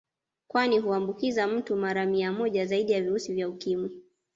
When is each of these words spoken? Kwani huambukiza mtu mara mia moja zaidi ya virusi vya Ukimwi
Kwani 0.47 0.79
huambukiza 0.79 1.47
mtu 1.47 1.75
mara 1.75 2.05
mia 2.05 2.31
moja 2.31 2.65
zaidi 2.65 2.91
ya 2.91 3.01
virusi 3.01 3.33
vya 3.33 3.49
Ukimwi 3.49 3.91